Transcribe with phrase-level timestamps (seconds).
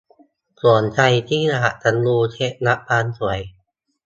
[0.61, 3.39] ส่วนใครที่อยากจะรู้เคล็ดลับความสวย